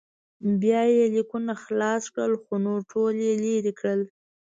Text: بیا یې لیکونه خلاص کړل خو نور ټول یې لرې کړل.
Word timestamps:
بیا 0.61 0.81
یې 0.95 1.05
لیکونه 1.15 1.53
خلاص 1.63 2.03
کړل 2.15 2.33
خو 2.43 2.53
نور 2.65 2.79
ټول 2.91 3.13
یې 3.25 3.33
لرې 3.43 3.73
کړل. 3.79 4.01